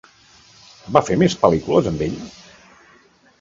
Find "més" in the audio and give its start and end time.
1.23-1.35